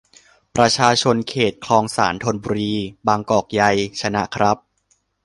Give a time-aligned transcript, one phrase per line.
[0.57, 2.73] ประชาชนเขต คลองสาน ธนบุรี
[3.07, 3.63] บางกอกใหญ
[4.01, 4.57] ชนะครับ